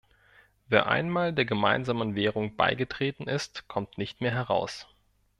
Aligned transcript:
Wer 0.67 0.87
einmal 0.87 1.31
der 1.31 1.45
gemeinsamen 1.45 2.15
Währung 2.15 2.55
beigetreten 2.55 3.27
ist, 3.27 3.67
kommt 3.67 3.99
nicht 3.99 4.19
mehr 4.19 4.31
heraus. 4.33 4.87